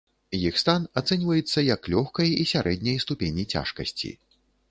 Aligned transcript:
Іх 0.35 0.55
стан 0.61 0.85
ацэньваецца 1.01 1.65
як 1.65 1.81
лёгкай 1.95 2.33
і 2.43 2.47
сярэдняй 2.53 2.97
ступені 3.05 3.43
цяжкасці. 3.57 4.09